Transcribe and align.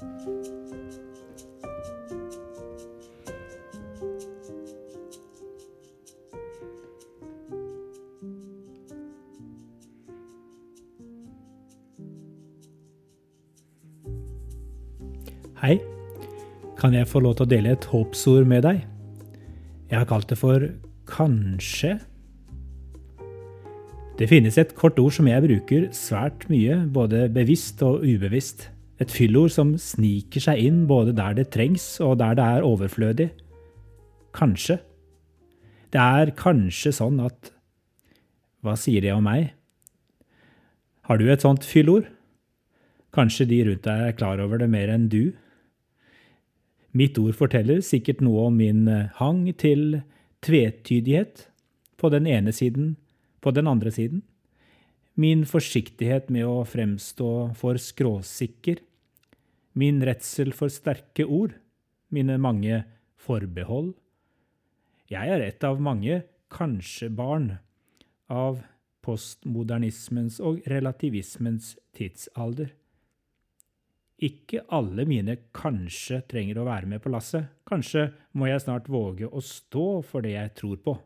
Hei. 0.00 0.06
Kan 16.80 16.94
jeg 16.96 17.04
få 17.04 17.20
lov 17.20 17.36
til 17.36 17.44
å 17.44 17.50
dele 17.50 17.74
et 17.76 17.84
håpsord 17.84 18.48
med 18.48 18.64
deg? 18.64 18.80
Jeg 19.92 19.98
har 19.98 20.08
kalt 20.08 20.32
det 20.32 20.40
for 20.40 20.64
kanskje. 21.12 21.98
Det 24.16 24.32
finnes 24.32 24.56
et 24.56 24.72
kort 24.72 24.96
ord 24.96 25.12
som 25.12 25.28
jeg 25.28 25.44
bruker 25.44 25.90
svært 25.92 26.48
mye, 26.48 26.86
både 26.88 27.28
bevisst 27.36 27.84
og 27.84 28.00
ubevisst. 28.00 28.70
Et 29.00 29.08
fyllord 29.08 29.52
som 29.54 29.72
sniker 29.80 30.44
seg 30.44 30.60
inn 30.60 30.84
både 30.88 31.14
der 31.16 31.38
det 31.38 31.48
trengs 31.54 31.84
og 32.04 32.18
der 32.20 32.36
det 32.36 32.44
er 32.44 32.66
overflødig. 32.66 33.30
Kanskje. 34.36 34.78
Det 35.90 36.00
er 36.00 36.34
kanskje 36.38 36.92
sånn 36.94 37.18
at 37.24 37.54
Hva 38.60 38.74
sier 38.76 39.00
det 39.00 39.14
om 39.14 39.24
meg? 39.24 39.54
Har 41.08 41.16
du 41.16 41.30
et 41.32 41.40
sånt 41.40 41.64
fyllord? 41.64 42.10
Kanskje 43.16 43.46
de 43.48 43.62
rundt 43.64 43.86
deg 43.86 44.02
er 44.04 44.18
klar 44.18 44.42
over 44.44 44.60
det 44.60 44.68
mer 44.68 44.92
enn 44.92 45.08
du? 45.08 45.32
Mitt 46.92 47.16
ord 47.22 47.38
forteller 47.38 47.80
sikkert 47.86 48.20
noe 48.20 48.50
om 48.50 48.58
min 48.60 48.84
eh, 48.90 49.08
hang 49.16 49.46
til 49.58 50.02
tvetydighet 50.44 51.46
på 51.96 52.10
den 52.12 52.28
ene 52.28 52.52
siden, 52.52 52.96
på 53.40 53.52
den 53.54 53.70
andre 53.70 53.92
siden. 53.94 54.22
Min 55.16 55.46
forsiktighet 55.48 56.30
med 56.30 56.46
å 56.48 56.62
fremstå 56.68 57.30
for 57.58 57.80
skråsikker. 57.80 58.82
Min 59.78 60.02
redsel 60.04 60.52
for 60.56 60.72
sterke 60.72 61.26
ord. 61.26 61.54
Mine 62.10 62.38
mange 62.42 62.82
forbehold. 63.20 63.94
Jeg 65.10 65.30
er 65.30 65.42
et 65.44 65.64
av 65.66 65.80
mange 65.82 66.22
kanskje-barn 66.50 67.52
av 68.30 68.60
postmodernismens 69.04 70.38
og 70.42 70.60
relativismens 70.70 71.74
tidsalder. 71.96 72.72
Ikke 74.20 74.66
alle 74.68 75.06
mine 75.08 75.36
kanskje 75.56 76.20
trenger 76.28 76.60
å 76.60 76.66
være 76.68 76.90
med 76.90 77.00
på 77.02 77.12
lasset. 77.12 77.48
Kanskje 77.64 78.10
må 78.36 78.50
jeg 78.50 78.62
snart 78.66 78.90
våge 78.92 79.30
å 79.30 79.40
stå 79.40 79.86
for 80.04 80.26
det 80.26 80.34
jeg 80.34 80.54
tror 80.58 80.82
på. 80.84 80.96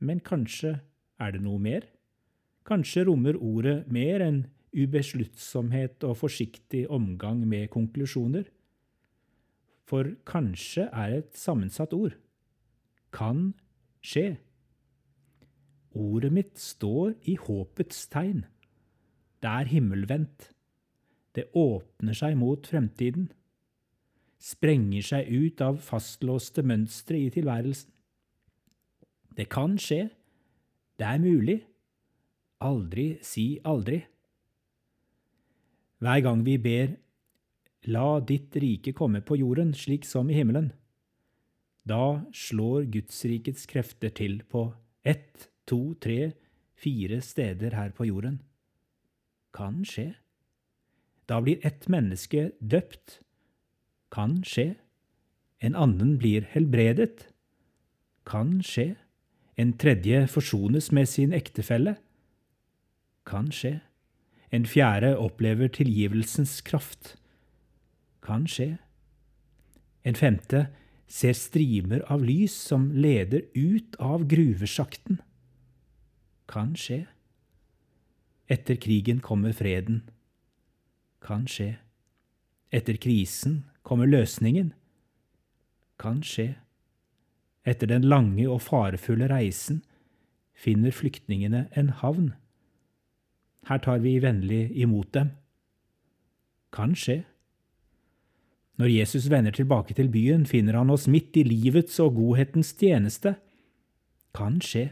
Men 0.00 0.22
kanskje 0.24 0.78
er 1.20 1.34
det 1.34 1.42
noe 1.44 1.60
mer? 1.60 1.84
Kanskje 2.68 3.04
rommer 3.08 3.36
ordet 3.36 3.82
mer 3.92 4.24
enn 4.24 4.40
ubesluttsomhet 4.74 6.04
og 6.04 6.18
forsiktig 6.20 6.86
omgang 6.90 7.44
med 7.48 7.68
konklusjoner? 7.72 8.48
For 9.88 10.12
kanskje 10.28 10.88
er 10.92 11.18
et 11.20 11.32
sammensatt 11.38 11.94
ord. 11.96 12.18
Kan 13.12 13.54
skje. 14.04 14.36
Ordet 15.96 16.32
mitt 16.34 16.58
står 16.60 17.16
i 17.24 17.38
håpets 17.40 18.06
tegn. 18.12 18.44
Det 19.40 19.48
er 19.48 19.70
himmelvendt. 19.70 20.50
Det 21.34 21.48
åpner 21.56 22.16
seg 22.18 22.36
mot 22.36 22.66
fremtiden. 22.66 23.30
Sprenger 24.38 25.02
seg 25.02 25.30
ut 25.30 25.62
av 25.64 25.80
fastlåste 25.82 26.62
mønstre 26.66 27.18
i 27.18 27.30
tilværelsen. 27.34 27.90
Det 29.38 29.48
kan 29.50 29.76
skje. 29.78 30.08
Det 30.98 31.06
er 31.06 31.20
mulig. 31.22 31.60
Aldri 32.60 33.18
si 33.22 33.60
aldri. 33.64 34.00
Hver 35.98 36.20
gang 36.22 36.44
vi 36.46 36.56
ber 36.62 36.96
La 37.88 38.18
ditt 38.20 38.56
rike 38.58 38.92
komme 38.92 39.22
på 39.22 39.38
jorden 39.38 39.70
slik 39.74 40.04
som 40.04 40.30
i 40.30 40.36
himmelen, 40.36 40.72
da 41.88 42.24
slår 42.34 42.88
Gudsrikets 42.92 43.64
krefter 43.70 44.12
til 44.12 44.42
på 44.50 44.66
ett, 45.06 45.48
to, 45.64 45.94
tre, 46.02 46.34
fire 46.76 47.20
steder 47.24 47.76
her 47.78 47.94
på 47.96 48.08
jorden. 48.10 48.42
Kan 49.54 49.84
skje. 49.88 50.12
Da 51.28 51.40
blir 51.40 51.64
ett 51.64 51.88
menneske 51.88 52.50
døpt. 52.60 53.20
Kan 54.12 54.42
skje. 54.44 54.74
En 55.60 55.76
annen 55.76 56.16
blir 56.20 56.44
helbredet. 56.52 57.28
Kan 58.28 58.58
skje. 58.62 58.96
En 59.56 59.72
tredje 59.72 60.26
forsones 60.28 60.92
med 60.92 61.08
sin 61.08 61.32
ektefelle. 61.32 61.96
Kan 63.26 63.48
skje. 63.52 63.78
En 64.50 64.66
fjerde 64.66 65.16
opplever 65.18 65.68
tilgivelsens 65.68 66.60
kraft. 66.60 67.16
Kan 68.22 68.46
skje. 68.48 68.78
En 70.04 70.14
femte 70.14 70.66
ser 71.08 71.32
strimer 71.36 72.04
av 72.12 72.24
lys 72.24 72.52
som 72.52 72.90
leder 72.92 73.44
ut 73.54 73.96
av 74.00 74.28
gruvesjakten. 74.28 75.20
Kan 76.48 76.76
skje. 76.76 77.06
Etter 78.48 78.76
krigen 78.80 79.20
kommer 79.20 79.52
freden 79.52 80.02
kan 81.28 81.46
skje. 81.50 81.76
Etter 82.72 82.96
krisen 83.00 83.64
kommer 83.82 84.08
løsningen. 84.08 84.72
Kan 85.98 86.22
skje. 86.22 86.54
Etter 87.68 87.90
den 87.90 88.06
lange 88.08 88.46
og 88.48 88.62
farefulle 88.64 89.28
reisen 89.30 89.82
finner 90.56 90.94
flyktningene 90.94 91.66
en 91.76 91.90
havn. 92.00 92.32
Her 93.68 93.80
tar 93.84 94.00
vi 94.04 94.18
vennlig 94.22 94.70
imot 94.80 95.12
dem. 95.12 95.32
Kan 96.72 96.94
skje. 96.96 97.22
Når 98.78 98.92
Jesus 98.94 99.26
vender 99.30 99.52
tilbake 99.52 99.96
til 99.98 100.08
byen, 100.12 100.46
finner 100.46 100.78
han 100.78 100.90
oss 100.94 101.08
midt 101.10 101.36
i 101.36 101.44
livets 101.44 101.98
og 102.00 102.14
godhetens 102.16 102.70
tjeneste. 102.78 103.34
Kan 104.36 104.60
skje. 104.64 104.88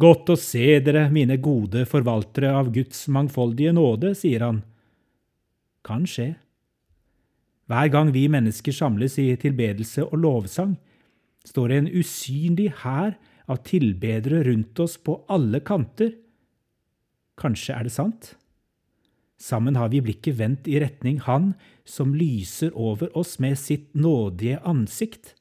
Godt 0.00 0.32
å 0.32 0.36
se 0.40 0.80
dere, 0.80 1.06
mine 1.12 1.36
gode 1.40 1.84
forvaltere 1.88 2.54
av 2.56 2.72
Guds 2.74 3.04
mangfoldige 3.12 3.74
nåde, 3.76 4.14
sier 4.16 4.46
han 4.46 4.62
kan 5.86 6.06
skje. 6.08 6.34
Hver 7.70 7.90
gang 7.92 8.10
vi 8.12 8.24
mennesker 8.32 8.74
samles 8.74 9.18
i 9.22 9.28
tilbedelse 9.40 10.06
og 10.08 10.16
lovsang, 10.24 10.74
står 11.46 11.68
det 11.70 11.76
en 11.80 11.92
usynlig 12.00 12.70
hær 12.82 13.14
av 13.50 13.62
tilbedere 13.66 14.42
rundt 14.48 14.80
oss 14.82 14.96
på 14.98 15.20
alle 15.30 15.62
kanter. 15.64 16.12
Kanskje 17.40 17.74
er 17.74 17.86
det 17.88 17.94
sant? 17.94 18.34
Sammen 19.40 19.78
har 19.80 19.88
vi 19.88 20.02
blikket 20.04 20.36
vendt 20.36 20.68
i 20.68 20.76
retning 20.82 21.22
Han 21.24 21.54
som 21.88 22.12
lyser 22.12 22.74
over 22.76 23.08
oss 23.16 23.38
med 23.40 23.56
sitt 23.58 23.88
nådige 23.96 24.60
ansikt. 24.68 25.34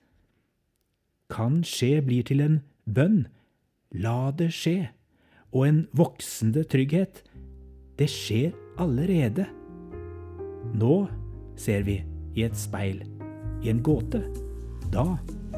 Kan 1.29 1.59
skje 1.67 1.99
blir 2.05 2.23
til 2.23 2.41
en 2.45 2.61
bønn. 2.87 3.25
La 3.91 4.31
det 4.31 4.53
skje. 4.55 4.93
Og 5.51 5.67
en 5.67 5.81
voksende 5.91 6.63
trygghet. 6.63 7.23
Det 7.99 8.07
skjer 8.07 8.55
allerede. 8.79 9.49
Nå 10.79 10.95
ser 11.59 11.83
vi 11.83 11.99
i 12.37 12.45
et 12.47 12.55
speil, 12.55 13.03
i 13.65 13.73
en 13.73 13.83
gåte. 13.83 14.23
Da 14.93 15.17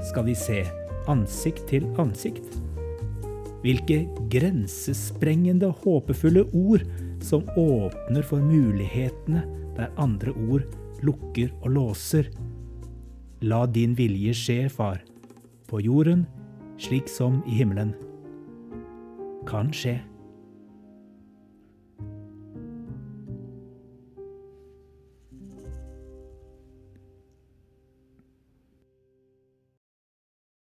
skal 0.09 0.25
vi 0.25 0.35
se 0.35 0.63
ansikt 1.11 1.67
til 1.69 1.85
ansikt. 2.01 2.70
Hvilke 3.61 4.03
grensesprengende, 4.33 5.69
håpefulle 5.83 6.47
ord 6.57 6.85
som 7.21 7.45
åpner 7.57 8.25
for 8.25 8.41
mulighetene 8.41 9.43
der 9.77 9.91
andre 10.01 10.33
ord 10.49 10.65
lukker 11.05 11.53
og 11.61 11.69
låser. 11.77 12.29
La 13.41 13.65
din 13.65 13.93
vilje 13.97 14.33
skje, 14.37 14.59
far, 14.69 15.01
på 15.69 15.81
jorden 15.81 16.25
slik 16.81 17.09
som 17.09 17.41
i 17.45 17.61
himmelen. 17.61 17.93
Kan 19.49 19.69
skje. 19.73 19.99